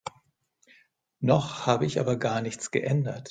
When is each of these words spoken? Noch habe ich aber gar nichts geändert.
Noch 1.19 1.67
habe 1.67 1.85
ich 1.85 1.99
aber 1.99 2.15
gar 2.15 2.41
nichts 2.41 2.71
geändert. 2.71 3.19